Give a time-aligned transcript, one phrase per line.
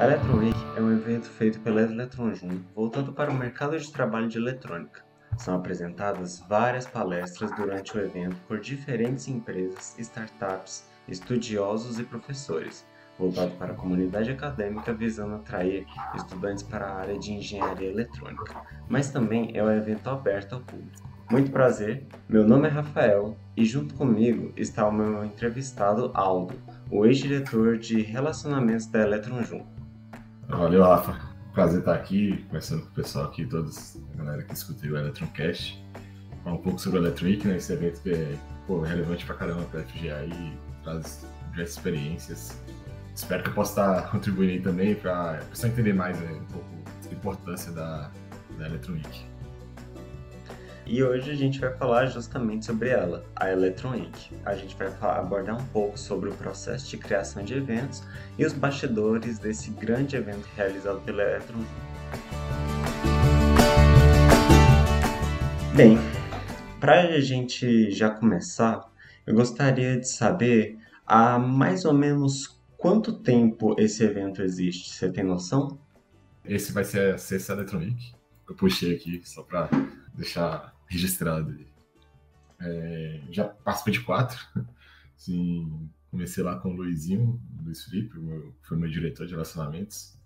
[0.00, 2.62] A Electron Week é um evento feito pela Electron Jun
[3.14, 5.04] para o mercado de trabalho de eletrônica.
[5.36, 12.86] São apresentadas várias palestras durante o evento por diferentes empresas, startups, estudiosos e professores,
[13.18, 18.56] voltado para a comunidade acadêmica visando atrair estudantes para a área de engenharia eletrônica,
[18.88, 21.10] mas também é um evento aberto ao público.
[21.30, 26.54] Muito prazer, meu nome é Rafael e junto comigo está o meu entrevistado Aldo,
[26.90, 29.78] o ex-diretor de relacionamentos da Electron.
[30.50, 31.18] Valeu, Rafa.
[31.52, 35.84] Prazer estar aqui, conversando com o pessoal aqui, todos, a galera que escuta o Electroncast.
[36.42, 37.56] Falar um pouco sobre o Electronic, né?
[37.56, 38.36] Esse evento que é
[38.66, 42.60] pô, relevante pra caramba pra FGA e traz diversas experiências.
[43.14, 46.68] Espero que eu possa estar contribuindo aí também para você entender mais né, um pouco
[47.08, 48.10] a importância da,
[48.58, 49.29] da Electronic.
[50.92, 54.32] E hoje a gente vai falar justamente sobre ela, a Electron Inc.
[54.44, 58.02] A gente vai abordar um pouco sobre o processo de criação de eventos
[58.36, 61.62] e os bastidores desse grande evento realizado pela Electron.
[65.76, 65.96] Bem,
[66.80, 68.84] para a gente já começar,
[69.24, 70.76] eu gostaria de saber
[71.06, 74.90] há mais ou menos quanto tempo esse evento existe.
[74.90, 75.78] Você tem noção?
[76.44, 78.12] Esse vai ser a sexta Electronic.
[78.48, 79.70] Eu puxei aqui só para
[80.12, 81.56] deixar registrado.
[82.60, 84.38] É, já participei de quatro.
[85.16, 90.18] Assim, comecei lá com o Luizinho, Luiz Felipe, meu, foi meu diretor de relacionamentos.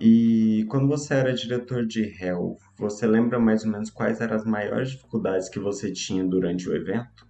[0.00, 4.44] E quando você era diretor de réu, você lembra mais ou menos quais eram as
[4.44, 7.26] maiores dificuldades que você tinha durante o evento?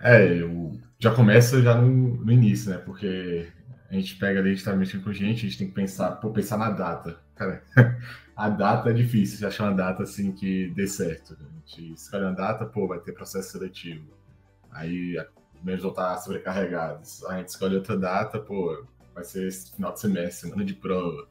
[0.00, 2.78] É, eu já começa já no, no início, né?
[2.78, 3.48] Porque
[3.90, 6.12] a gente pega ali, a gente tá mexendo com gente, a gente tem que pensar,
[6.12, 7.23] pô, pensar na data.
[7.34, 7.62] Cara,
[8.36, 11.36] a data é difícil de achar uma data assim que dê certo.
[11.40, 14.06] A gente escolhe uma data, pô, vai ter processo seletivo.
[14.70, 15.16] Aí
[15.62, 17.24] meus vão estar sobrecarregados.
[17.24, 21.26] A gente escolhe outra data, pô, vai ser final de semestre, semana de prova.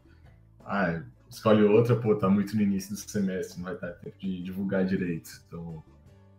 [0.66, 4.42] Ah, escolhe outra, pô, tá muito no início do semestre, não vai dar tempo de
[4.42, 5.30] divulgar direito.
[5.48, 5.84] Então,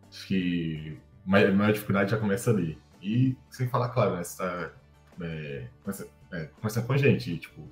[0.09, 2.79] acho que a maior dificuldade já começa ali.
[3.01, 4.71] E sem falar, claro, né, você tá
[5.21, 5.69] é,
[6.33, 7.69] é, com a gente, tipo,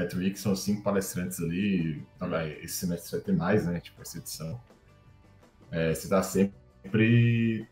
[0.00, 4.60] a são cinco palestrantes ali, também esse semestre vai ter mais, né, tipo, essa edição.
[5.70, 7.66] É, você dá sempre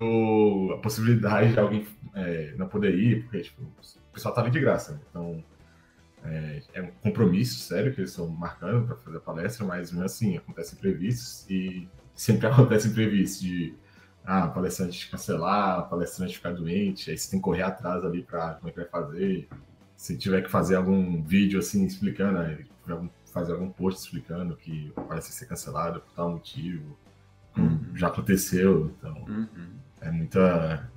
[0.00, 4.50] o, a possibilidade de alguém é, não poder ir, porque, tipo, o pessoal tá ali
[4.50, 5.00] de graça, né?
[5.10, 5.44] então
[6.24, 10.04] é, é, um compromisso sério que eles estão marcando para fazer a palestra, mas mesmo
[10.04, 13.74] assim, acontecem imprevistos e sempre acontece imprevisto de
[14.24, 18.68] ah, palestrante cancelar, palestrante ficar doente, aí você tem que correr atrás ali para como
[18.68, 19.48] é que vai fazer.
[20.00, 22.64] Se tiver que fazer algum vídeo assim explicando, aí,
[23.26, 26.96] fazer algum post explicando que parece ser cancelado por tal motivo,
[27.54, 27.78] uhum.
[27.94, 29.46] já aconteceu, então uhum.
[30.00, 30.90] é muita.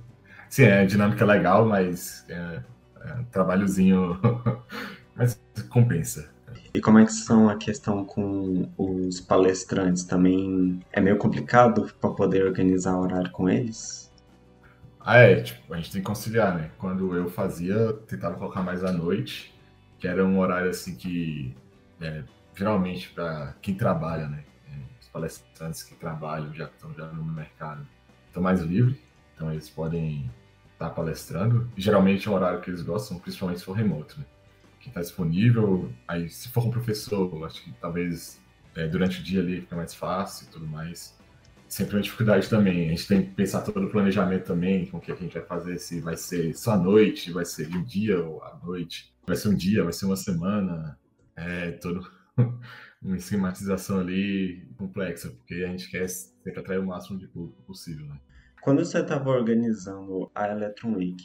[0.48, 2.62] Sim, é dinâmica legal, mas é,
[3.04, 4.18] é um trabalhozinho,
[5.14, 5.38] mas
[5.68, 6.30] compensa.
[6.72, 10.04] E como é que são a questão com os palestrantes?
[10.04, 14.10] Também é meio complicado para poder organizar horário com eles?
[15.06, 16.70] Ah, é, tipo, a gente tem que conciliar, né?
[16.78, 19.54] Quando eu fazia, tentava colocar mais à noite,
[19.98, 21.54] que era um horário assim que,
[22.00, 22.24] é,
[22.56, 24.42] geralmente, para quem trabalha, né?
[24.66, 27.86] É, os palestrantes que trabalham, já estão já no mercado,
[28.28, 28.96] estão mais livres,
[29.34, 30.30] então eles podem
[30.72, 31.70] estar palestrando.
[31.76, 34.24] E geralmente é um horário que eles gostam, principalmente se for remoto, né?
[34.80, 35.92] que está disponível.
[36.08, 38.40] Aí, se for um professor, acho que talvez
[38.74, 41.14] é, durante o dia ali fica mais fácil e tudo mais.
[41.74, 42.86] Sempre uma dificuldade também.
[42.86, 45.44] A gente tem que pensar todo o planejamento também, com o que a gente vai
[45.44, 49.34] fazer, se vai ser só à noite, vai ser um dia ou à noite, vai
[49.34, 50.96] ser um dia, vai ser uma semana.
[51.34, 52.08] É todo
[53.02, 58.06] uma esquematização ali complexa, porque a gente quer sempre atrair o máximo de público possível.
[58.06, 58.20] Né?
[58.62, 61.24] Quando você estava organizando a Electron Week,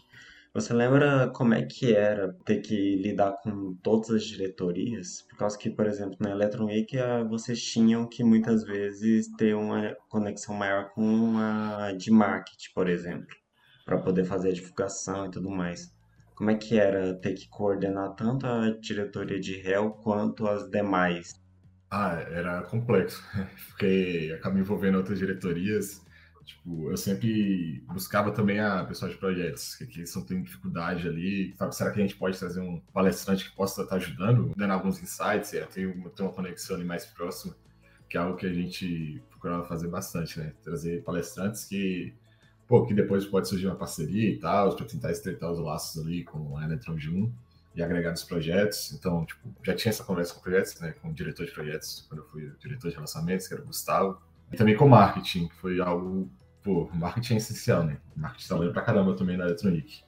[0.54, 5.22] você lembra como é que era ter que lidar com todas as diretorias?
[5.30, 9.56] Por causa que, por exemplo, na Electron Week ah, vocês tinham que muitas vezes ter
[9.56, 13.36] uma conexão maior com a de marketing, por exemplo,
[13.86, 15.94] para poder fazer a divulgação e tudo mais.
[16.34, 21.34] Como é que era ter que coordenar tanto a diretoria de réu quanto as demais?
[21.92, 23.24] Ah, era complexo,
[23.70, 26.02] porque acabei envolvendo outras diretorias
[26.50, 31.56] Tipo, eu sempre buscava também a pessoal de projetos, que aqui são tendo dificuldade ali.
[31.72, 35.54] Será que a gente pode trazer um palestrante que possa estar ajudando, dando alguns insights,
[35.54, 37.56] e ter, uma conexão ali mais próxima,
[38.10, 40.54] que é algo que a gente procurava fazer bastante, né?
[40.64, 42.16] Trazer palestrantes que,
[42.68, 46.24] pô, que depois pode surgir uma parceria e tal, para tentar estreitar os laços ali
[46.24, 47.32] com a Electron Jun
[47.76, 48.92] e agregar nos projetos.
[48.92, 50.94] Então, tipo, já tinha essa conversa com projetos, né?
[50.94, 54.20] Com o diretor de projetos, quando eu fui diretor de relacionamentos, que era o Gustavo.
[54.52, 56.30] E também com marketing, que foi algo
[56.64, 57.98] pô, marketing é essencial, né?
[58.16, 60.04] Marketing trabalha pra caramba também na Electronic.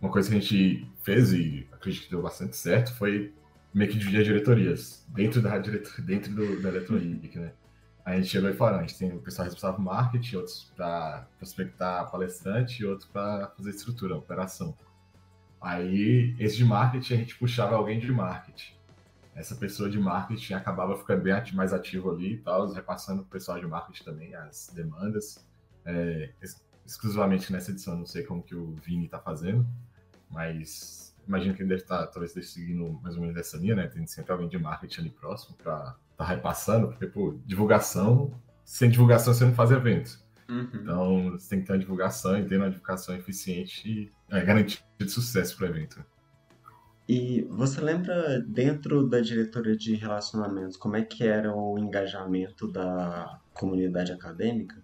[0.00, 3.34] uma coisa que a gente fez e acredito que deu bastante certo foi
[3.72, 7.52] meio que dividir as diretorias dentro da diretor, dentro do, da eletrônica, né?
[8.04, 11.28] A gente chegou e falou, a gente tem o pessoal responsável por marketing, outros para
[11.38, 14.74] prospectar palestrante e outros para fazer estrutura, operação.
[15.60, 18.72] Aí, esse de marketing, a gente puxava alguém de marketing.
[19.40, 23.30] Essa pessoa de marketing acabava ficando bem mais ativo ali e tal, repassando para o
[23.30, 25.42] pessoal de marketing também as demandas.
[25.82, 26.30] É,
[26.84, 29.66] exclusivamente nessa edição, não sei como que o Vini está fazendo,
[30.28, 33.74] mas imagino que ele deve estar, tá, talvez esteja seguindo mais ou menos essa linha,
[33.76, 33.86] né?
[33.86, 38.90] Tem sempre alguém de marketing ali próximo para estar tá repassando, porque, pô, divulgação, sem
[38.90, 40.20] divulgação você não faz evento.
[40.50, 40.68] Uhum.
[40.74, 45.08] Então, você tem que ter uma divulgação e ter uma divulgação eficiente é garantia de
[45.08, 46.04] sucesso para o evento.
[47.12, 53.40] E você lembra, dentro da diretoria de relacionamentos, como é que era o engajamento da
[53.52, 54.80] comunidade acadêmica?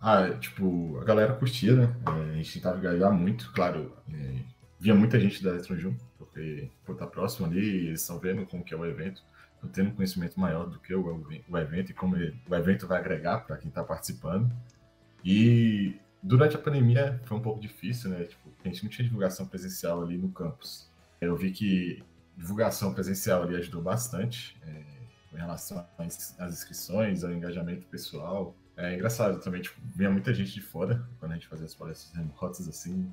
[0.00, 1.94] Ah, tipo, a galera curtia, né?
[2.06, 3.92] É, a gente tentava engajar muito, claro.
[4.10, 4.38] É,
[4.80, 8.64] via muita gente da Eletron porque por estar tá próximo ali, eles estão vendo como
[8.64, 9.22] que é o evento,
[9.56, 12.86] estão tendo um conhecimento maior do que o, o evento e como ele, o evento
[12.86, 14.50] vai agregar para quem está participando.
[15.22, 18.24] E durante a pandemia foi um pouco difícil, né?
[18.24, 20.90] Tipo, a gente não tinha divulgação presencial ali no campus.
[21.20, 22.02] Eu vi que
[22.36, 24.82] divulgação presencial ali ajudou bastante é,
[25.32, 28.54] em relação às inscrições, ao engajamento pessoal.
[28.76, 32.12] É engraçado também, tipo, vinha muita gente de fora quando a gente fazia as palestras
[32.12, 33.10] remotas assim,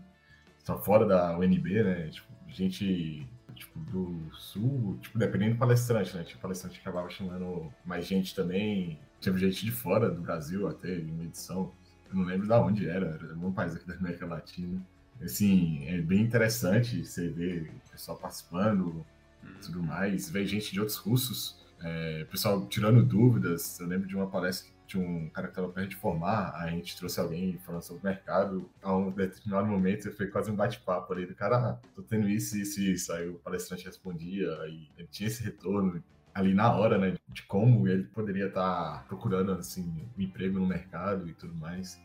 [0.63, 2.09] só fora da UNB, né?
[2.09, 6.23] Tipo, gente tipo, do sul, tipo, dependendo do palestrante, né?
[6.23, 8.99] Tipo, palestrante acabava chamando mais gente também.
[9.21, 11.71] Teve gente de fora do Brasil até em uma edição.
[12.13, 14.79] Eu não lembro de onde era, era um país aqui da América Latina.
[15.19, 19.03] Assim, é bem interessante você ver o pessoal participando
[19.43, 20.29] e tudo mais.
[20.29, 23.79] Ver gente de outros cursos, é, pessoal tirando dúvidas.
[23.79, 26.95] Eu lembro de uma palestra tinha um cara que estava perto de formar, a gente
[26.95, 28.69] trouxe alguém falando sobre o mercado.
[28.81, 32.57] A um determinado momento foi quase um bate-papo ali do cara, ah, tô tendo isso,
[32.57, 33.11] isso e isso.
[33.11, 37.87] Aí o palestrante respondia, aí ele tinha esse retorno ali na hora, né, de como
[37.87, 42.01] ele poderia estar tá procurando, assim, um emprego no mercado e tudo mais.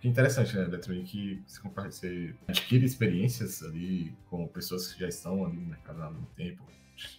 [0.00, 5.56] Que interessante, né, Electronic, você, você adquire experiências ali com pessoas que já estão ali
[5.56, 6.62] no mercado há algum tempo,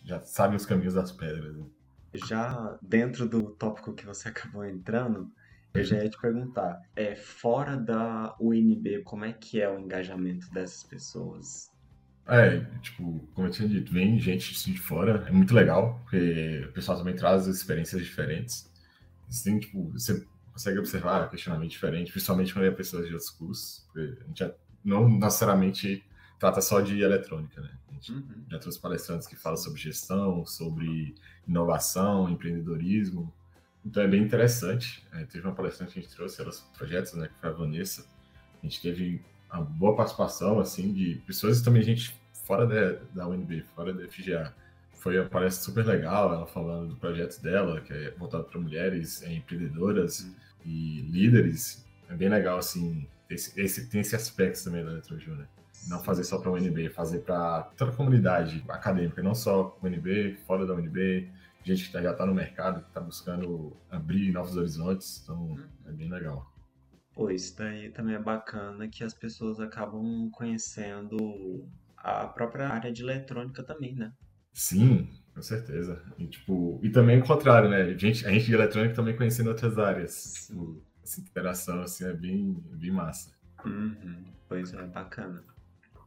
[0.04, 1.66] já sabem os caminhos das pedras, né?
[2.14, 5.32] já dentro do tópico que você acabou entrando,
[5.74, 10.52] eu já ia te perguntar, é, fora da UNB, como é que é o engajamento
[10.52, 11.72] dessas pessoas?
[12.30, 16.66] É, tipo, como eu tinha dito, vem gente assim, de fora, é muito legal, porque
[16.70, 18.70] o pessoal também traz experiências diferentes.
[19.44, 24.18] Tem, tipo, você consegue observar questionamento diferente, principalmente quando é pessoas de outros cursos, porque
[24.22, 24.54] a gente
[24.84, 26.04] não necessariamente
[26.38, 27.72] trata só de eletrônica, né?
[27.90, 28.46] A gente uhum.
[28.50, 31.16] já trouxe palestrantes que falam sobre gestão, sobre
[31.48, 33.34] inovação, empreendedorismo.
[33.86, 35.06] Então é bem interessante.
[35.14, 38.06] É, teve uma palestrante que a gente trouxe, ela projetos, né, que foi a Vanessa.
[38.62, 39.22] A gente teve
[39.58, 42.16] uma boa participação, assim, de pessoas e também gente
[42.46, 44.54] fora da, da UNB, fora da FGA.
[44.94, 49.24] Foi uma palestra super legal, ela falando do projeto dela, que é voltado para mulheres
[49.24, 50.34] é, empreendedoras uhum.
[50.66, 51.86] e líderes.
[52.10, 55.48] É bem legal, assim, esse, esse, tem esse aspecto também da Eletroju, né?
[55.88, 60.38] Não fazer só para a UNB, fazer para toda a comunidade acadêmica, não só UNB,
[60.46, 61.30] fora da UNB,
[61.64, 65.64] gente que já está no mercado, que está buscando abrir novos horizontes, então uhum.
[65.88, 66.52] é bem legal.
[67.20, 73.02] Pô, isso daí também é bacana que as pessoas acabam conhecendo a própria área de
[73.02, 74.14] eletrônica também, né?
[74.54, 76.02] Sim, com certeza.
[76.18, 77.82] E, tipo, e também o contrário, né?
[77.82, 80.48] A gente, a gente de eletrônica também conhecendo outras áreas.
[80.48, 83.34] Tipo, essa interação assim, é bem, bem massa.
[83.66, 85.44] Uhum, pois é, bacana.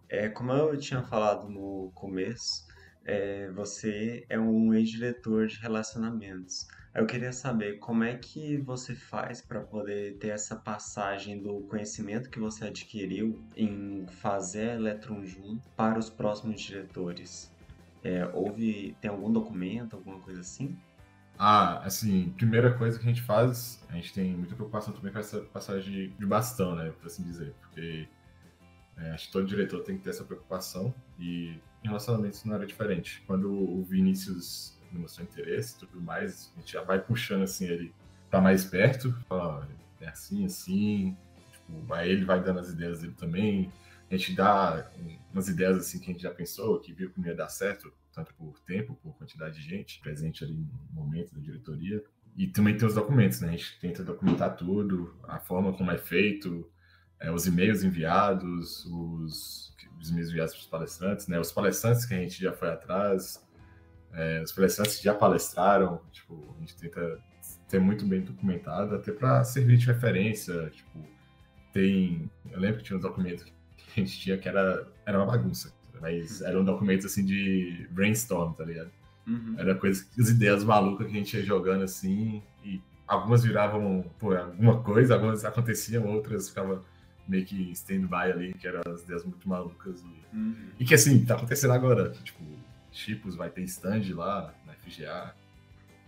[0.09, 2.66] É, como eu tinha falado no começo,
[3.04, 6.66] é, você é um ex-diretor de relacionamentos.
[6.94, 12.28] Eu queria saber como é que você faz para poder ter essa passagem do conhecimento
[12.28, 17.50] que você adquiriu em fazer a Electron Jun para os próximos diretores.
[18.04, 20.78] É, houve, tem algum documento, alguma coisa assim?
[21.38, 25.18] Ah, assim, primeira coisa que a gente faz, a gente tem muita preocupação também com
[25.18, 28.06] essa passagem de bastão, né, por assim dizer, porque
[28.99, 32.66] é, acho que todo diretor tem que ter essa preocupação e em relacionamentos não era
[32.66, 33.22] diferente.
[33.26, 37.94] Quando o Vinícius demonstrou interesse e tudo mais, a gente já vai puxando assim ele
[38.30, 39.68] para mais perto, fala,
[40.00, 41.16] é assim, assim,
[41.52, 43.70] tipo, aí ele vai dando as ideias dele também,
[44.11, 44.90] a gente dá
[45.32, 47.92] umas ideias assim que a gente já pensou, que viu que não ia dar certo,
[48.12, 52.04] tanto por tempo, por quantidade de gente presente ali no momento da diretoria.
[52.37, 53.49] E também tem os documentos, né?
[53.49, 56.70] A gente tenta documentar tudo, a forma como é feito,
[57.18, 61.40] é, os e-mails enviados, os, os e-mails enviados para os palestrantes, né?
[61.40, 63.42] Os palestrantes que a gente já foi atrás,
[64.12, 67.19] é, os palestrantes que já palestraram, tipo, a gente tenta
[67.69, 70.99] ter muito bem documentado, até para servir de referência, tipo,
[71.73, 73.45] tem, eu lembro que tinha um documento
[73.76, 75.73] que a gente tinha que era, era uma bagunça.
[76.00, 78.90] Mas eram documentos assim de brainstorm, tá ligado?
[79.26, 79.54] Uhum.
[79.57, 84.37] Era coisa, as ideias malucas que a gente ia jogando assim, e algumas viravam por
[84.37, 86.83] alguma coisa, algumas aconteciam, outras ficavam
[87.26, 90.02] meio que stand-by ali, que eram as ideias muito malucas.
[90.02, 90.54] E, uhum.
[90.78, 92.11] e que assim, tá acontecendo agora.
[92.11, 92.42] Tipo,
[92.92, 95.34] Chipos vai ter stand lá na FGA.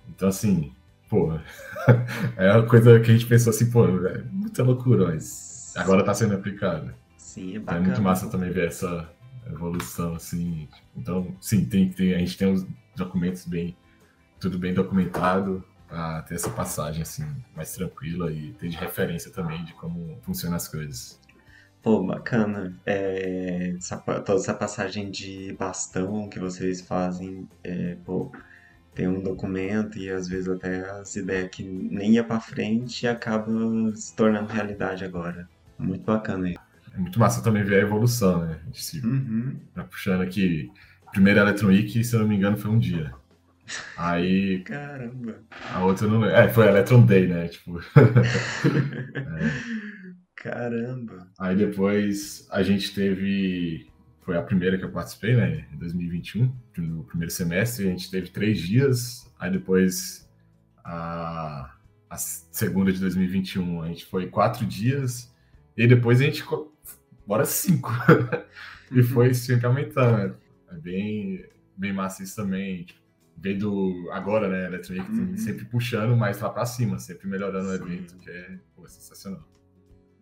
[0.09, 0.73] Então, assim,
[1.09, 1.33] pô,
[2.37, 6.15] é uma coisa que a gente pensou assim, pô, é muita loucura, mas agora tá
[6.15, 6.95] sendo aplicada.
[7.17, 7.63] Sim, é bacana.
[7.63, 9.11] Então, é muito massa também ver essa
[9.47, 10.69] evolução, assim.
[10.97, 13.77] Então, sim, tem, tem, a gente tem os documentos bem,
[14.39, 17.25] tudo bem documentado, para ter essa passagem assim
[17.55, 21.21] mais tranquila e ter de referência também de como funcionam as coisas.
[21.85, 22.75] Pô, bacana.
[22.87, 28.33] É, essa, toda essa passagem de bastão que vocês fazem, é, pô,
[28.95, 33.47] tem um documento e às vezes até as ideias que nem ia para frente acaba
[33.95, 35.47] se tornando realidade agora.
[35.79, 36.57] Muito bacana aí.
[36.95, 38.61] É muito massa também ver a evolução, né?
[38.63, 39.61] A gente se uhum.
[39.75, 40.73] tá puxando aqui.
[41.13, 43.13] Primeiro Electron Week, se eu não me engano, foi um dia.
[43.99, 44.61] Aí.
[44.61, 45.37] Caramba.
[45.71, 47.49] A outra não É, foi Electron Day, né?
[47.49, 47.79] Tipo.
[49.15, 49.94] é.
[50.45, 51.27] Caramba.
[51.39, 53.91] Aí depois a gente teve.
[54.21, 55.67] Foi a primeira que eu participei, né?
[55.73, 57.87] Em 2021, no primeiro semestre.
[57.87, 59.33] A gente teve três dias.
[59.39, 60.31] Aí depois
[60.85, 61.75] a,
[62.11, 65.35] a segunda de 2021 a gente foi quatro dias.
[65.75, 66.45] E depois a gente.
[67.27, 67.91] Bora cinco.
[68.93, 70.35] e foi sempre aumentando, né?
[70.73, 71.43] É bem,
[71.75, 72.85] bem maciço também.
[72.85, 73.01] Tipo,
[73.35, 75.37] vendo agora, né, Electronic uhum.
[75.39, 77.73] sempre puxando mais lá para cima, sempre melhorando Sim.
[77.73, 79.54] o evento, que é pô, sensacional.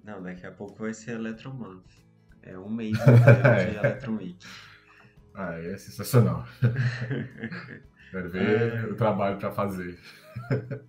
[0.05, 1.85] Não, daqui a pouco vai ser Electromonth.
[2.43, 3.05] É um mês de
[3.79, 4.47] Electron Week.
[5.35, 6.45] Ah, é sensacional.
[8.11, 8.87] Quero ver é...
[8.87, 9.99] o trabalho para fazer.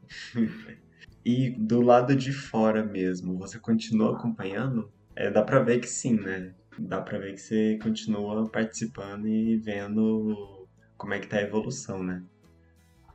[1.24, 4.92] e do lado de fora mesmo, você continua acompanhando?
[5.16, 6.54] É, dá para ver que sim, né?
[6.78, 10.68] Dá para ver que você continua participando e vendo
[10.98, 12.24] como é que tá a evolução, né?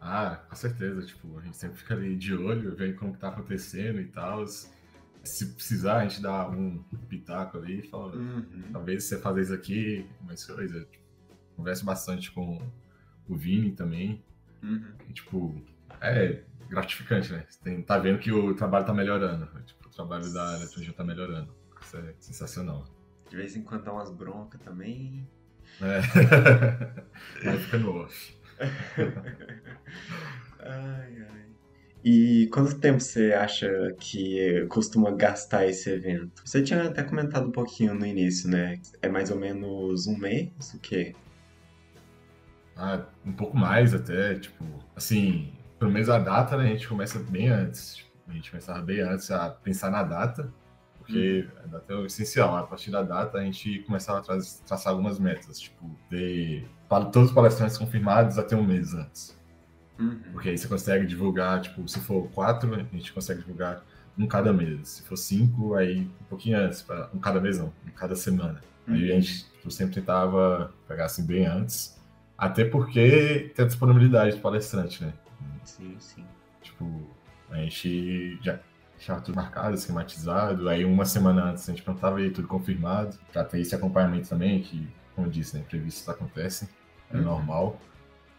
[0.01, 1.03] Ah, com certeza.
[1.03, 4.45] Tipo, a gente sempre fica ali de olho, vendo como que tá acontecendo e tal.
[5.29, 8.45] Se precisar, a gente dá um pitaco ali e fala, uhum.
[8.73, 10.87] talvez você fazer isso aqui, mais coisa.
[11.57, 12.61] Converso bastante com
[13.29, 14.25] o Vini também.
[14.63, 14.93] Uhum.
[15.09, 15.63] E, tipo,
[16.01, 17.45] é gratificante, né?
[17.49, 19.47] Você tem, tá vendo que o trabalho tá melhorando.
[19.65, 21.55] Tipo, o trabalho da Eletrogia tá melhorando.
[21.83, 22.87] Isso é sensacional.
[23.29, 25.29] De vez em quando dá umas broncas também.
[25.81, 26.01] É.
[27.49, 28.37] Aí fica off.
[30.61, 31.58] ai, ai.
[32.11, 36.41] E quanto tempo você acha que costuma gastar esse evento?
[36.43, 38.81] Você tinha até comentado um pouquinho no início, né?
[39.03, 41.15] É mais ou menos um mês, o quê?
[42.75, 44.65] Ah, um pouco mais até, tipo,
[44.97, 47.97] assim, pelo menos a data, né, a gente começa bem antes.
[47.97, 50.51] Tipo, a gente começava bem antes a pensar na data
[50.97, 52.57] porque a data é o essencial.
[52.57, 57.29] A partir da data, a gente começava a tra traçar algumas metas, tipo, ter todos
[57.29, 59.38] os palestrantes confirmados até um mês antes.
[59.99, 60.21] Uhum.
[60.33, 63.85] Porque aí você consegue divulgar, tipo, se for quatro, a gente consegue divulgar
[64.17, 64.89] um cada mês.
[64.89, 68.61] Se for cinco, aí um pouquinho antes, pra, um cada mês não, um cada semana.
[68.87, 68.95] Uhum.
[68.95, 72.01] Aí a gente tipo, sempre tentava pegar assim bem antes,
[72.37, 75.13] até porque tem a disponibilidade do palestrante, né?
[75.65, 76.25] Sim, sim.
[76.63, 77.09] Tipo,
[77.51, 78.59] a gente já
[78.99, 80.69] já tudo marcado, esquematizado.
[80.69, 84.61] Aí uma semana antes a gente plantava e tudo confirmado, para ter esse acompanhamento também,
[84.61, 86.69] que, como eu disse, né, imprevistos acontecem,
[87.13, 87.23] é uhum.
[87.23, 87.81] normal.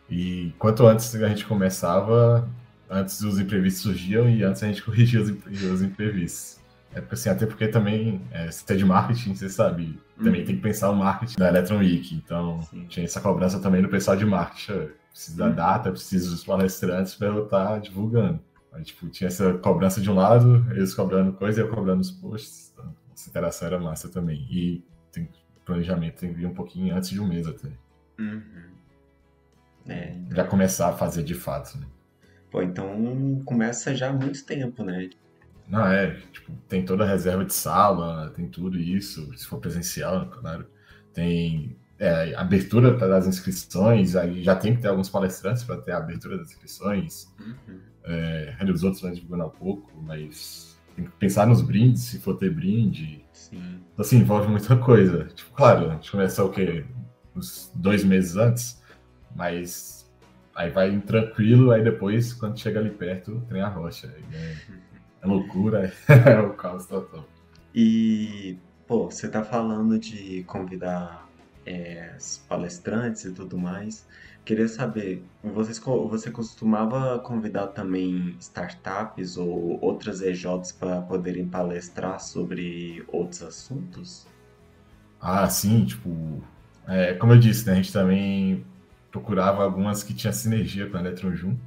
[0.10, 2.48] E quanto antes a gente começava,
[2.90, 5.30] antes os imprevistos surgiam e antes a gente corrigia os,
[5.64, 6.60] os imprevistos.
[6.94, 10.48] É porque, assim, até porque também, é, se é de marketing, você sabe, também uhum.
[10.48, 12.16] tem que pensar o marketing da Electron Week.
[12.16, 12.86] Então, Sim.
[12.90, 14.90] tinha essa cobrança também do pessoal de marketing.
[15.12, 15.56] Precisa da uhum.
[15.56, 18.40] data, precisa dos palestrantes para eu estar tá divulgando.
[18.72, 22.10] Aí, tipo, tinha essa cobrança de um lado, eles cobrando coisa e eu cobrando os
[22.10, 22.72] posts.
[22.74, 24.48] Então, essa interação era massa também.
[24.50, 25.30] E tem
[25.70, 27.70] planejamento tem que vir um pouquinho antes de um mês até.
[28.18, 28.42] Uhum.
[29.90, 30.16] É.
[30.32, 31.88] Já começar a fazer de fato, né?
[32.52, 35.10] Pô, então começa já há muito tempo, né?
[35.68, 40.28] Não, é, tipo, tem toda a reserva de sala, tem tudo isso, se for presencial,
[40.30, 40.66] claro.
[41.14, 45.98] Tem é, abertura das inscrições, aí já tem que ter alguns palestrantes para ter a
[45.98, 47.32] abertura das inscrições.
[47.40, 47.80] Uhum.
[48.04, 52.36] É, os outros vai divulgando um pouco, mas tem que pensar nos brindes, se for
[52.36, 53.24] ter brinde.
[53.32, 53.58] Sim.
[53.94, 55.26] Então, assim, envolve muita coisa.
[55.26, 56.86] Tipo, claro, a gente começa o quê?
[57.36, 58.79] Uns dois meses antes,
[59.36, 60.10] mas
[60.56, 64.14] aí vai tranquilo, aí depois, quando chega ali perto, tem a rocha.
[64.34, 64.56] É,
[65.22, 67.26] é loucura, é o caos total.
[67.74, 68.58] E,
[68.88, 71.28] pô, você tá falando de convidar
[71.66, 72.16] é,
[72.48, 74.06] palestrantes e tudo mais.
[74.44, 83.06] Queria saber, vocês, você costumava convidar também startups ou outras EJs para poderem palestrar sobre
[83.10, 84.26] outros assuntos?
[85.22, 86.42] Ah, sim, tipo,
[86.88, 88.66] é, como eu disse, né, a gente também
[89.12, 91.58] procurava algumas que tinham sinergia com a Electron Jun,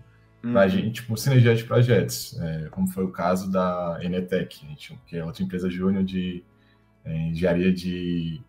[0.43, 0.53] uhum.
[0.53, 5.17] pra gente, tipo, sinergia de projetos, é, como foi o caso da Enetec, gente, que
[5.17, 6.45] é outra empresa júnior de
[7.05, 8.41] é, engenharia de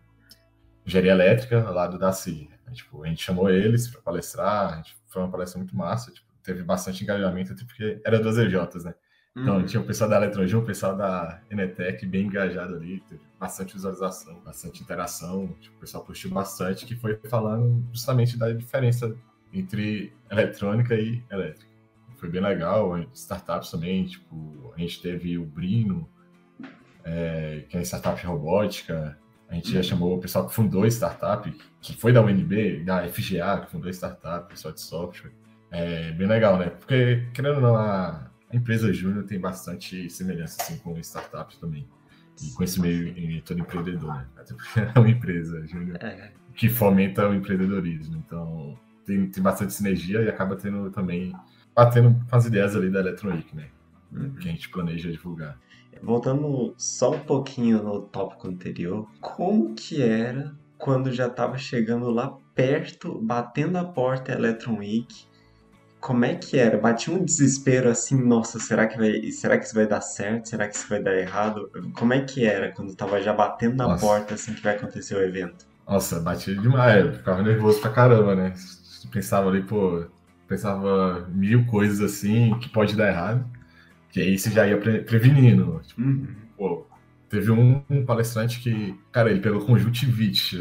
[0.86, 2.50] engenharia elétrica lá do DACI.
[2.72, 6.62] Tipo, a gente chamou eles para palestrar, gente, foi uma palestra muito massa, tipo, teve
[6.62, 8.94] bastante engajamento, até porque era duas EJs, né?
[9.36, 9.66] Então, uhum.
[9.66, 14.40] tinha o pessoal da Eletrojum, o pessoal da Enetec bem engajado ali, teve bastante visualização,
[14.44, 19.14] bastante interação, tipo, o pessoal curtiu bastante, que foi falando justamente da diferença
[19.52, 21.70] entre eletrônica e elétrica.
[22.16, 26.08] Foi bem legal, startups também, tipo, a gente teve o Brino,
[27.02, 29.82] é, que é startup robótica, a gente já uhum.
[29.82, 33.88] chamou o pessoal que fundou a startup, que foi da UNB, da FGA, que fundou
[33.88, 35.32] a startup, pessoal de software.
[35.72, 36.70] É bem legal, né?
[36.70, 41.86] Porque, querendo ou não, a, a empresa júnior tem bastante semelhança assim, com startups também.
[42.42, 44.26] E com esse meio todo empreendedor, né?
[44.36, 46.32] Até porque é uma empresa júnior é.
[46.54, 48.16] que fomenta o empreendedorismo.
[48.16, 51.32] Então, tem, tem bastante sinergia e acaba tendo também,
[51.74, 53.68] batendo com as ideias ali da Electronic, né?
[54.12, 54.34] Uhum.
[54.34, 55.58] Que a gente planeja divulgar.
[56.02, 62.36] Voltando só um pouquinho no tópico anterior, como que era quando já estava chegando lá
[62.54, 65.26] perto, batendo a porta Electron Week
[66.04, 66.76] como é que era?
[66.76, 70.50] Batia um desespero assim, nossa, será que vai, será que isso vai dar certo?
[70.50, 71.70] Será que isso vai dar errado?
[71.94, 74.06] Como é que era quando tava já batendo na nossa.
[74.06, 75.66] porta assim que vai acontecer o evento?
[75.88, 78.52] Nossa, batia demais, eu ficava nervoso pra caramba, né?
[79.10, 80.04] Pensava ali, pô,
[80.46, 83.46] pensava mil coisas assim que pode dar errado.
[84.10, 85.80] Que aí você já ia pre prevenindo.
[85.86, 86.26] Tipo, uhum.
[86.54, 86.86] pô,
[87.30, 90.58] teve um, um, palestrante que, cara, ele pegou conjuntivite.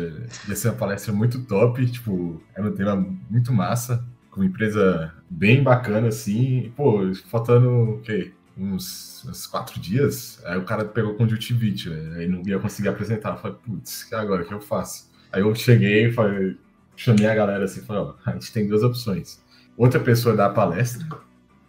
[0.47, 2.95] Ia ser uma palestra muito top, tipo, era um tema
[3.29, 6.71] muito massa uma empresa bem bacana, assim.
[6.75, 8.31] Pô, faltando o quê?
[8.57, 13.31] Uns, uns quatro dias, aí o cara pegou conjuntivite, aí não ia conseguir apresentar.
[13.31, 15.11] Eu falei, putz, agora o que eu faço?
[15.31, 16.55] Aí eu cheguei, falei,
[16.95, 19.41] chamei a galera assim, falei, ó, a gente tem duas opções.
[19.75, 21.07] Outra pessoa dá a palestra,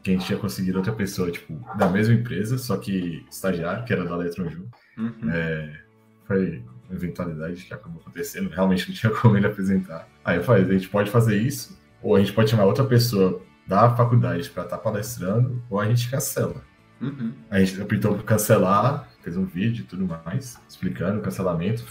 [0.03, 3.93] que a gente tinha conseguido outra pessoa, tipo, da mesma empresa, só que estagiário, que
[3.93, 4.69] era da Eletronju.
[4.99, 5.31] Uhum.
[5.31, 5.81] É,
[6.27, 10.07] foi uma eventualidade que acabou acontecendo, realmente não tinha como ele apresentar.
[10.23, 13.41] Aí eu falei, a gente pode fazer isso, ou a gente pode chamar outra pessoa
[13.67, 16.63] da faculdade para estar tá palestrando, ou a gente cancela.
[17.01, 17.33] Uhum.
[17.51, 21.83] A gente optou por cancelar, fez um vídeo e tudo mais, explicando o cancelamento.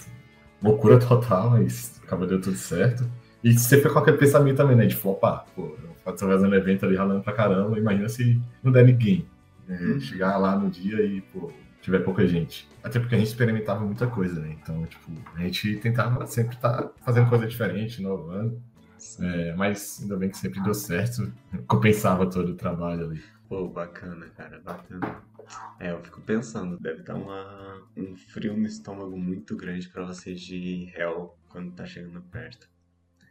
[0.61, 3.09] Loucura total, mas acabou deu tudo certo.
[3.43, 4.85] E sempre com aquele pensamento também, né?
[4.85, 5.45] De flopar.
[5.55, 9.25] Pô, eu tô fazendo evento ali ralando pra caramba, imagina se não der ninguém.
[9.67, 9.99] É, uhum.
[9.99, 12.69] Chegar lá no dia e, pô, tiver pouca gente.
[12.83, 14.55] Até porque a gente experimentava muita coisa, né?
[14.61, 18.61] Então, tipo, a gente tentava sempre estar tá fazendo coisa diferente, inovando.
[19.19, 21.31] É, mas ainda bem que sempre deu certo,
[21.67, 23.23] compensava todo o trabalho ali.
[23.47, 25.21] Pô, bacana, cara, bacana.
[25.79, 30.39] É, eu fico pensando, deve dar uma, um frio no estômago muito grande para vocês
[30.39, 32.67] de réu quando tá chegando perto.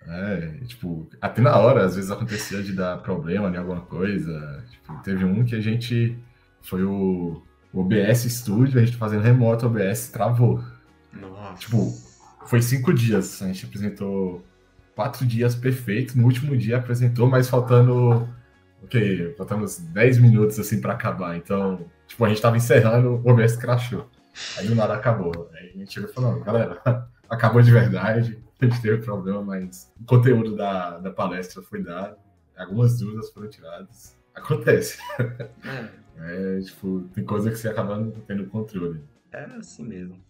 [0.06, 4.64] É, tipo, até na hora, às vezes acontecia de dar problema em alguma coisa.
[4.70, 6.18] Tipo, teve um que a gente.
[6.60, 10.62] Foi o, o OBS Studio, a gente fazendo remoto, o OBS travou.
[11.12, 11.58] Nossa.
[11.58, 11.92] Tipo,
[12.46, 13.40] foi cinco dias.
[13.42, 14.44] A gente apresentou
[14.94, 16.14] quatro dias perfeitos.
[16.14, 18.28] No último dia apresentou, mas faltando.
[18.82, 21.36] Ok, faltando uns 10 minutos assim para acabar.
[21.36, 24.08] Então, tipo, a gente tava encerrando, o OBS crashou.
[24.58, 25.50] Aí o nada acabou.
[25.54, 26.80] Aí a gente chegou e falou, galera,
[27.28, 32.16] acabou de verdade, a gente teve problema, mas o conteúdo da, da palestra foi dado,
[32.56, 34.16] algumas dúvidas foram tiradas.
[34.34, 34.98] Acontece.
[35.64, 35.88] É.
[36.56, 39.02] é, tipo, tem coisa que você acaba não tendo controle.
[39.30, 40.22] É assim mesmo.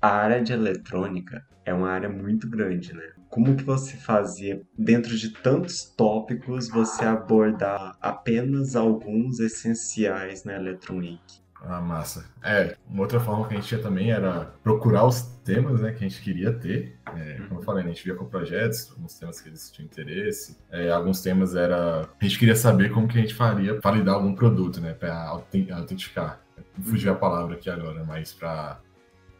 [0.00, 3.12] A área de eletrônica é uma área muito grande, né?
[3.30, 11.22] Como que você fazia, dentro de tantos tópicos, você abordar apenas alguns essenciais na Electronic?
[11.62, 12.24] Ah, massa.
[12.42, 16.04] É, uma outra forma que a gente tinha também era procurar os temas né, que
[16.04, 16.98] a gente queria ter.
[17.14, 17.62] É, como eu uhum.
[17.62, 20.58] falei, né, a gente via com projetos, alguns temas que eles tinham interesse.
[20.68, 22.08] É, alguns temas era.
[22.20, 24.92] A gente queria saber como que a gente faria para validar algum produto, né?
[24.92, 26.40] Para autenticar.
[26.82, 28.80] Fugiu a palavra aqui agora, mas para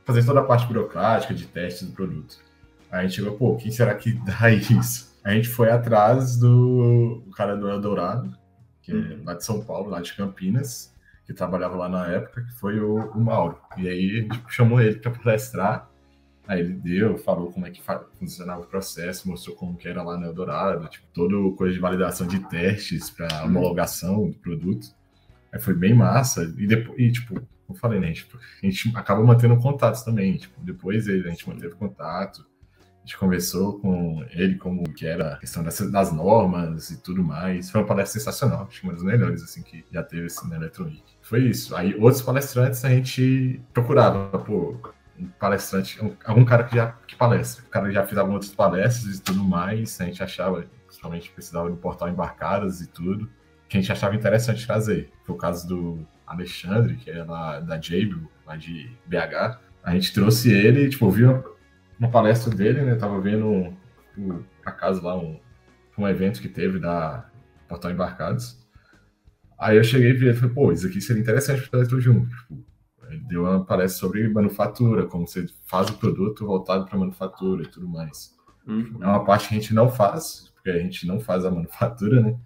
[0.05, 2.50] fazer toda a parte burocrática de testes do produto.
[2.91, 5.11] Aí a gente chegou, pô, quem será que dá isso?
[5.23, 8.37] A gente foi atrás do cara do Eldorado,
[8.83, 9.23] que é uhum.
[9.25, 12.97] lá de São Paulo, lá de Campinas, que trabalhava lá na época, que foi o,
[13.13, 13.59] o Mauro.
[13.77, 15.89] E aí a gente chamou ele para palestrar.
[16.49, 17.81] Aí ele deu, falou como é que
[18.19, 22.27] funcionava o processo, mostrou como que era lá no Eldorado, tipo, toda coisa de validação
[22.27, 23.51] de testes para uhum.
[23.51, 24.89] homologação do produto.
[25.53, 26.43] Aí foi bem massa.
[26.59, 28.13] E depois, e, tipo, como eu falei, né?
[28.13, 30.37] Tipo, a gente acaba mantendo contatos também.
[30.37, 32.45] Tipo, depois ele, a gente manteve contato.
[33.01, 37.71] A gente conversou com ele como que era a questão das, normas e tudo mais.
[37.71, 40.57] Foi uma palestra sensacional, acho que uma das melhores assim que já teve assim, na
[40.57, 41.03] Electronic.
[41.23, 41.75] Foi isso.
[41.75, 44.77] Aí outros palestrantes a gente procurava, pô,
[45.19, 47.65] um palestrante, um, algum cara que já que palestra.
[47.65, 51.71] O cara já fez algumas outras palestras e tudo mais, a gente achava, principalmente precisava
[51.71, 53.31] do portal Embarcadas e tudo,
[53.69, 55.11] que a gente achava interessante trazer.
[55.25, 59.59] Foi o caso do Alexandre, que é lá da Jabil, lá de BH.
[59.83, 61.25] A gente trouxe ele, tipo, eu vi
[62.01, 62.95] uma, palestra dele, né?
[62.97, 63.47] Tava vendo,
[64.17, 65.39] um, acaso lá, um,
[65.97, 67.29] um evento que teve da
[67.69, 68.59] Portal Embarcados.
[69.59, 72.27] Aí eu cheguei e vi falei, pô, isso aqui seria interessante para o Eletrojum.
[72.27, 72.65] Tipo,
[73.11, 77.67] ele deu uma palestra sobre manufatura, como você faz o produto voltado para manufatura e
[77.67, 78.35] tudo mais.
[78.67, 78.99] Uhum.
[79.01, 82.21] É uma parte que a gente não faz, porque a gente não faz a manufatura,
[82.21, 82.37] né?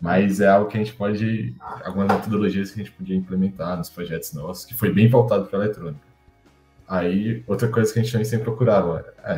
[0.00, 3.88] Mas é algo que a gente pode, algumas metodologias que a gente podia implementar nos
[3.88, 6.05] projetos nossos, que foi bem voltado para eletrônica.
[6.88, 9.36] Aí, outra coisa que a gente também sempre procurava é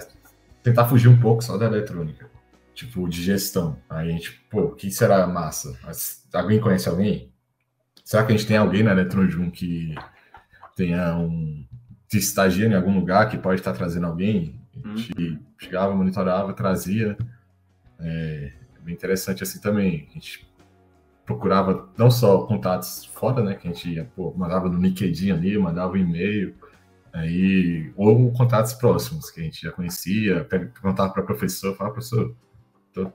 [0.63, 2.29] tentar fugir um pouco só da eletrônica,
[2.75, 3.79] tipo, de gestão.
[3.89, 5.79] Aí a gente, pô, o que será massa?
[6.33, 7.33] Alguém conhece alguém?
[8.09, 9.95] Será que a gente tem alguém na Eletronjum que
[10.75, 11.63] tenha um.
[12.09, 14.59] se estagia em algum lugar que pode estar trazendo alguém?
[14.83, 15.39] A gente uhum.
[15.59, 17.19] chegava, monitorava, trazia.
[18.01, 20.09] É bem interessante assim também.
[20.11, 20.49] A gente
[21.27, 23.55] procurava não só contatos fora, né?
[23.55, 26.55] Que a gente pô, mandava no LinkedIn ali, mandava um e-mail,
[27.19, 32.35] aí, ou contatos próximos que a gente já conhecia, perguntava para professor, falava, professor,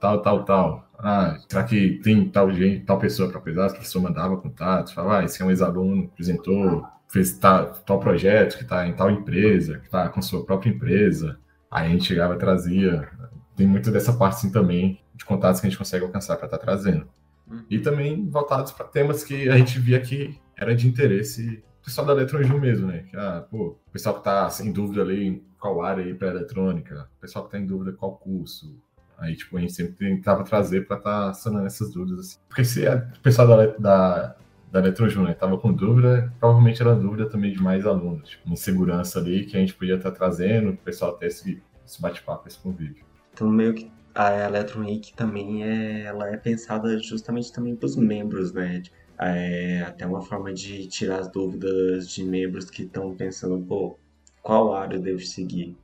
[0.00, 0.88] tal, tal, tal.
[0.98, 3.66] Ah, será que tem tal gente, tal pessoa para cuidar?
[3.66, 8.56] O professor mandava contatos, falava, ah, esse é um ex-aluno, apresentou, fez tal, tal projeto
[8.56, 11.38] que está em tal empresa, que está com sua própria empresa.
[11.70, 13.08] Aí a gente chegava e trazia.
[13.56, 16.58] Tem muito dessa parte assim também, de contatos que a gente consegue alcançar para estar
[16.58, 17.06] tá trazendo.
[17.48, 17.64] Uhum.
[17.68, 22.12] E também voltados para temas que a gente via que era de interesse pessoal da
[22.14, 23.04] eletrônica mesmo, né?
[23.10, 27.08] Que, ah, pô, pessoal que está sem dúvida ali em qual área aí para eletrônica,
[27.20, 28.74] pessoal que está em dúvida qual curso.
[29.18, 32.20] Aí, tipo, a gente sempre tentava trazer para estar tá sanando essas dúvidas.
[32.20, 32.38] Assim.
[32.48, 34.36] Porque se o pessoal da, da,
[34.72, 38.30] da né, tava com dúvida, provavelmente era dúvida também de mais alunos.
[38.30, 42.02] Tipo, insegurança ali que a gente podia estar tá trazendo, o pessoal até esse, esse
[42.02, 43.04] bate-papo, esse convívio.
[43.32, 48.52] Então, meio que a Electronic também é, ela é pensada justamente também para os membros,
[48.52, 48.82] né?
[49.26, 53.98] É até uma forma de tirar as dúvidas de membros que estão pensando, pô,
[54.42, 55.76] qual área eu devo seguir?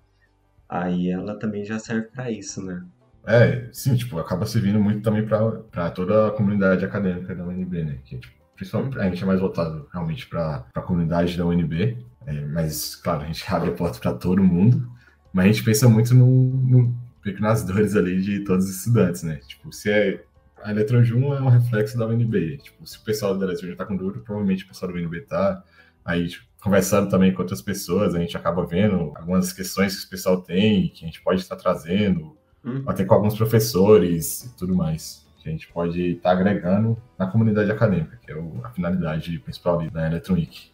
[0.69, 2.85] Aí ela também já serve para isso, né?
[3.27, 7.99] É, sim, tipo, acaba servindo muito também para toda a comunidade acadêmica da UNB, né?
[8.05, 12.41] Que, tipo, principalmente a gente é mais voltado realmente para a comunidade da UNB, é,
[12.47, 14.87] mas, claro, a gente abre a porta para todo mundo,
[15.33, 19.37] mas a gente pensa muito no, no nas dores ali de todos os estudantes, né?
[19.47, 20.25] Tipo, se é
[20.63, 22.59] a Eletronjum é um reflexo da UNB.
[22.59, 25.63] Tipo, se o pessoal da Eletronjum tá com dúvida, provavelmente o pessoal da UNB tá.
[26.05, 30.11] Aí, tipo, conversando também com outras pessoas, a gente acaba vendo algumas questões que o
[30.11, 32.83] pessoal tem, que a gente pode estar trazendo, hum.
[32.87, 37.71] até com alguns professores e tudo mais, que a gente pode estar agregando na comunidade
[37.71, 40.71] acadêmica, que é a finalidade principal da Electronic.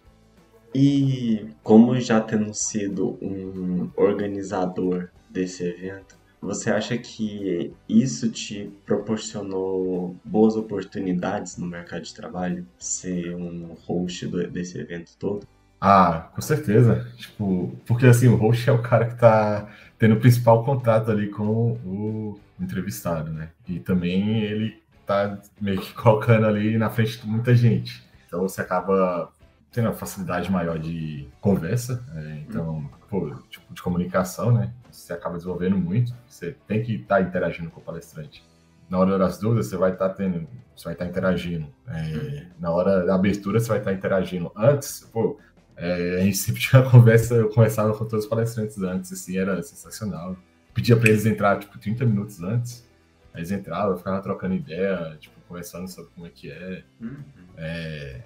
[0.75, 10.17] E como já tendo sido um organizador desse evento, você acha que isso te proporcionou
[10.25, 12.67] boas oportunidades no mercado de trabalho?
[12.79, 15.47] Ser um host desse evento todo?
[15.81, 17.07] Ah, com certeza.
[17.17, 19.69] Tipo, porque assim, o host é o cara que tá
[19.99, 23.51] tendo o principal contato ali com o entrevistado, né?
[23.69, 28.05] E também ele tá meio que colocando ali na frente de muita gente.
[28.27, 29.31] Então você acaba
[29.77, 32.43] tendo uma facilidade maior de conversa, né?
[32.49, 34.73] então, pô, tipo, de comunicação, né?
[34.91, 38.43] Você acaba desenvolvendo muito, você tem que estar tá interagindo com o palestrante.
[38.89, 41.67] Na hora das dúvidas, você vai estar tá tendo, você vai estar tá interagindo.
[41.89, 44.51] É, na hora da abertura, você vai estar interagindo.
[44.57, 45.39] Antes, pô,
[45.77, 49.37] é, a gente sempre tinha uma conversa, eu conversava com todos os palestrantes antes, assim,
[49.37, 50.39] era sensacional.
[50.73, 52.89] Pedia para eles entrar, tipo, 30 minutos antes.
[53.35, 56.83] Aí eles entravam, ficava trocando ideia, tipo, conversando sobre como é que é.
[56.99, 57.19] Uhum.
[57.59, 58.23] é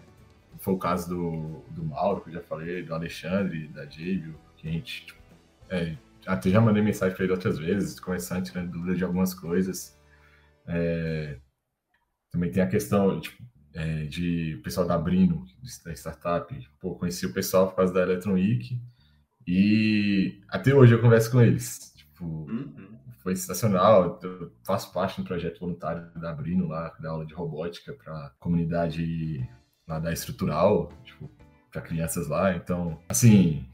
[0.60, 4.68] foi o caso do, do Mauro, que eu já falei, do Alexandre, da Jébio, que
[4.68, 5.20] a gente, tipo,
[5.70, 5.96] é,
[6.26, 9.98] até já mandei mensagem para ele outras vezes, começando tirando dúvidas de algumas coisas.
[10.66, 11.38] É,
[12.30, 13.42] também tem a questão tipo,
[13.72, 15.46] é, de pessoal da Brino,
[15.84, 16.68] da startup.
[16.78, 18.78] Pô, conheci o pessoal por causa da Electron Week
[19.46, 21.92] e até hoje eu converso com eles.
[21.96, 22.98] Tipo, uhum.
[23.22, 24.18] Foi sensacional.
[24.22, 29.46] Eu faço parte do projeto voluntário da Brino lá, da aula de robótica para comunidade
[29.90, 31.30] lá da estrutural, tipo,
[31.70, 32.54] para crianças lá.
[32.54, 33.66] Então, assim,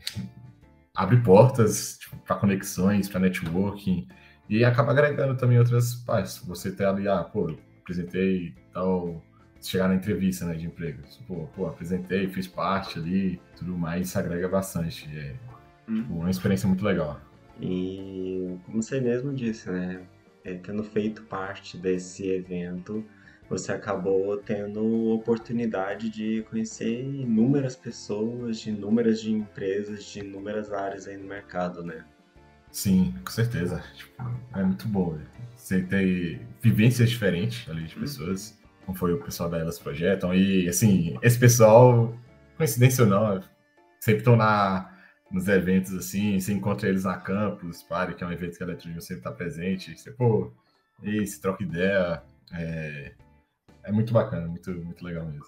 [0.95, 4.09] abre portas tipo, para conexões, para networking
[4.49, 6.39] e acaba agregando também outras partes.
[6.39, 9.23] Você ter ali, ah, pô, apresentei tal,
[9.61, 11.03] chegar na entrevista né, de emprego.
[11.27, 15.09] Pô, pô, apresentei, fiz parte ali, tudo mais, isso agrega bastante.
[15.17, 15.35] É
[15.89, 15.95] hum.
[15.95, 17.21] tipo, uma experiência muito legal.
[17.61, 20.03] E como você mesmo disse, né?
[20.45, 23.05] É, tendo feito parte desse evento,
[23.49, 31.07] você acabou tendo oportunidade de conhecer inúmeras pessoas, de inúmeras de empresas, de inúmeras áreas
[31.07, 32.05] aí no mercado, né?
[32.71, 33.83] Sim, com certeza.
[33.95, 34.23] Tipo,
[34.55, 35.15] é muito bom.
[35.15, 35.25] Né?
[35.57, 38.03] Você ter vivências diferentes ali de uhum.
[38.03, 40.35] pessoas, como foi o pessoal da Elas Projetam.
[40.35, 42.15] E, assim, esse pessoal,
[42.57, 43.41] coincidência ou não,
[44.01, 44.93] sempre estão na,
[45.31, 48.67] nos eventos, assim, você encontra eles na campus, pare, que é um evento que a
[48.67, 49.97] Eletrônica sempre está presente.
[49.97, 50.53] Você, pô,
[51.03, 52.23] e se troca ideia.
[52.53, 53.13] É,
[53.87, 55.47] é muito bacana, muito, muito legal mesmo.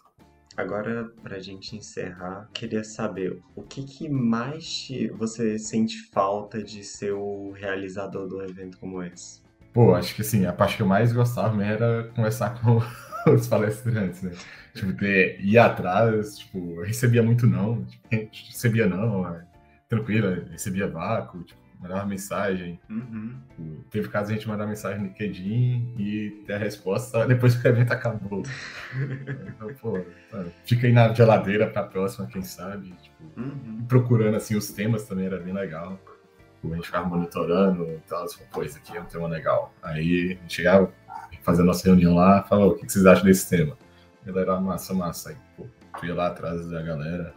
[0.56, 6.82] Agora, para a gente encerrar, queria saber o que, que mais você sente falta de
[6.82, 9.40] ser o realizador do evento como esse?
[9.72, 12.80] Pô, acho que assim, a parte que eu mais gostava era conversar com
[13.30, 14.32] os palestrantes, né?
[14.74, 19.44] Tipo, ter, ir atrás, tipo, recebia muito não, tipo, recebia não, é,
[19.88, 22.80] tranquilo, recebia vácuo, tipo, mandava mensagem.
[22.90, 23.36] Uhum.
[23.90, 27.70] Teve caso a gente mandar mensagem no LinkedIn e ter a resposta depois que o
[27.70, 28.42] evento acabou.
[29.46, 30.04] então, pô,
[30.64, 32.92] fica aí na geladeira pra próxima, quem sabe.
[33.02, 33.84] Tipo, uhum.
[33.86, 35.98] Procurando assim os temas também era bem legal.
[36.64, 39.72] A gente ficava monitorando e tal, assim, pô, isso aqui é um tema legal.
[39.80, 40.92] Aí a gente chegava,
[41.42, 43.78] fazia a nossa reunião lá, falava, o que vocês acham desse tema?
[44.22, 45.30] A galera, massa, massa.
[45.30, 45.66] Aí, pô,
[46.04, 47.32] ia lá atrás da galera.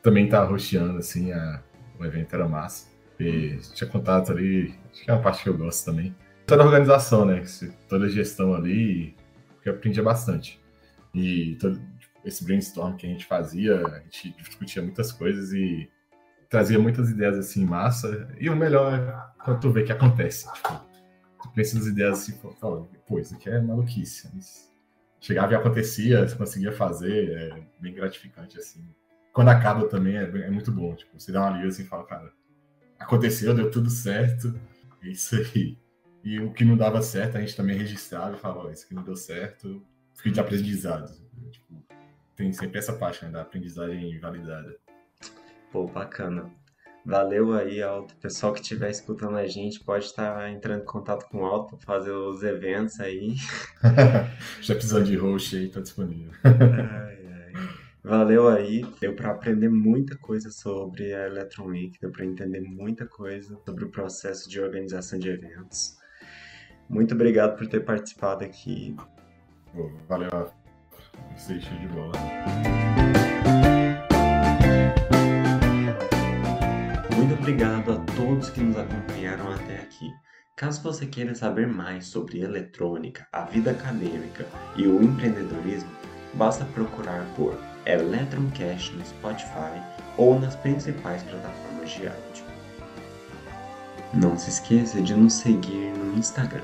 [0.00, 1.60] Também tá rosteando, assim, a...
[1.98, 2.93] o evento era massa.
[3.18, 6.14] E tinha contato ali, acho que é uma parte que eu gosto também.
[6.46, 7.42] Toda a organização, né?
[7.88, 9.16] Toda a gestão ali,
[9.62, 10.60] que eu aprendia bastante.
[11.14, 11.80] E todo
[12.24, 15.88] esse brainstorm que a gente fazia, a gente discutia muitas coisas e
[16.48, 18.28] trazia muitas ideias assim, massa.
[18.38, 20.52] E o melhor é quando tu vê que acontece.
[20.52, 20.80] Tipo,
[21.42, 24.28] tu pensa nas ideias assim, fala, pô, isso aqui é maluquice.
[24.34, 24.72] Mas
[25.20, 28.86] chegava e acontecia, você conseguia fazer, é bem gratificante, assim.
[29.32, 32.04] Quando acaba também é, é muito bom, tipo, você dá uma liga assim e fala,
[32.04, 32.32] cara,
[33.04, 34.58] aconteceu, deu tudo certo.
[35.02, 35.78] É isso aí.
[36.24, 39.04] E o que não dava certo, a gente também registrava e falava, isso aqui não
[39.04, 41.12] deu certo, fica de aprendizado.
[41.50, 41.84] Tipo,
[42.34, 44.74] tem sempre essa parte né, da aprendizagem validada.
[45.70, 46.50] Pô, bacana.
[47.04, 48.16] Valeu aí, Alto.
[48.16, 52.12] Pessoal que estiver escutando a gente pode estar entrando em contato com o Alto fazer
[52.12, 53.34] os eventos aí.
[54.62, 56.32] Já precisando de host aí, tá disponível.
[56.42, 57.12] ai.
[58.04, 63.06] Valeu aí, deu para aprender muita coisa sobre a Electron Week, deu para entender muita
[63.06, 65.96] coisa sobre o processo de organização de eventos.
[66.86, 68.94] Muito obrigado por ter participado aqui.
[70.06, 70.28] Valeu,
[71.34, 72.12] você show de bola.
[77.16, 80.12] Muito obrigado a todos que nos acompanharam até aqui.
[80.54, 85.88] Caso você queira saber mais sobre eletrônica, a vida acadêmica e o empreendedorismo,
[86.34, 89.80] basta procurar por Electroncast no Spotify
[90.16, 92.44] ou nas principais plataformas de áudio.
[94.12, 96.62] Não se esqueça de nos seguir no Instagram,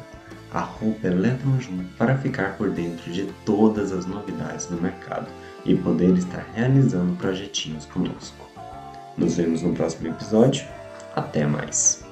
[1.03, 5.27] ElectronJun, para ficar por dentro de todas as novidades do mercado
[5.65, 8.47] e poder estar realizando projetinhos conosco.
[9.17, 10.67] Nos vemos no próximo episódio.
[11.15, 12.10] Até mais!